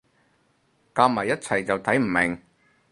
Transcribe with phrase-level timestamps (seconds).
[0.95, 2.41] 夾埋一齊就睇唔明